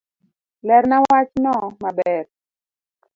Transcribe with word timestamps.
Lerna 0.67 0.97
wachno 1.09 1.51
maber 1.81 2.25